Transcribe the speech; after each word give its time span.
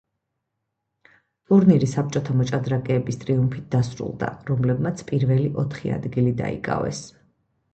ტურნირი 1.51 1.89
საბჭოთა 1.91 2.37
მოჭადრაკეების 2.39 3.19
ტრიუმფით 3.25 3.67
დასრულდა, 3.75 4.31
რომლებმაც 4.51 5.05
პირველი 5.13 5.47
ოთხი 5.65 5.95
ადგილი 5.99 6.35
დაიკავეს. 6.41 7.05